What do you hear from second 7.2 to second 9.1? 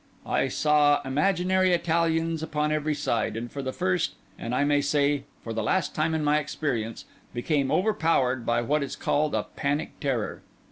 became overpowered by what is